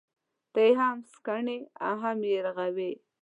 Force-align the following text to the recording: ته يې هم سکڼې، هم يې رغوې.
ته 0.53 0.59
يې 0.65 0.71
هم 0.79 0.97
سکڼې، 1.13 1.57
هم 2.01 2.17
يې 2.29 2.37
رغوې. 2.45 2.91